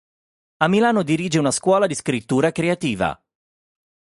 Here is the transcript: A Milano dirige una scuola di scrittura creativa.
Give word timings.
A 0.57 0.67
Milano 0.67 1.03
dirige 1.03 1.37
una 1.37 1.51
scuola 1.51 1.85
di 1.85 1.93
scrittura 1.93 2.51
creativa. 2.51 3.23